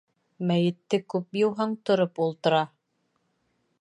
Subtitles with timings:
[0.51, 2.63] Мәйетте күп йыуһаң, тороп ултыра.